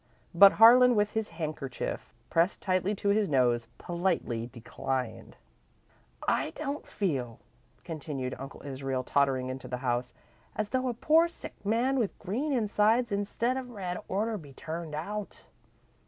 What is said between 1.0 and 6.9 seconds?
his handkerchief pressed tightly to his nose, politely declined. "I don't